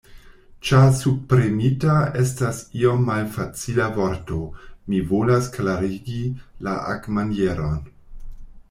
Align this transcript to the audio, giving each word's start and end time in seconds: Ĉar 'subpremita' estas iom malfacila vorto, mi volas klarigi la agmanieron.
Ĉar 0.67 0.85
'subpremita' 0.99 1.97
estas 2.23 2.61
iom 2.79 3.05
malfacila 3.11 3.91
vorto, 3.99 4.39
mi 4.89 5.03
volas 5.13 5.55
klarigi 5.59 6.21
la 6.69 6.77
agmanieron. 6.97 7.83